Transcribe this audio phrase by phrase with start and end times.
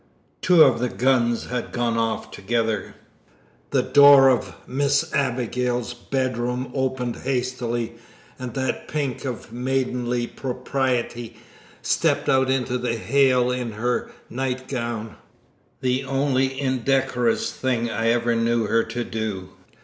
[0.41, 2.95] two of the guns had gone off together.
[3.69, 7.93] The door of Miss Abigail's bedroom opened hastily,
[8.39, 11.35] and that pink of maidenly propriety
[11.83, 15.17] stepped out into the hail in her night gown
[15.81, 19.49] the only indecorous thing I ever knew her to do.